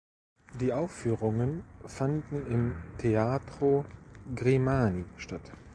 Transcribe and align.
Die 0.59 0.73
Aufführungen 0.73 1.63
fanden 1.85 2.47
im 2.47 2.75
Teatro 2.97 3.85
Grimani 4.33 5.05
statt. 5.15 5.51